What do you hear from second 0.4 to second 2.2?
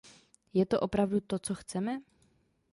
Je to opravdu to, co chceme?